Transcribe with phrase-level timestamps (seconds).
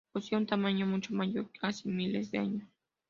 [0.11, 2.67] Poseía una tamaño mucho mayor hace miles de años.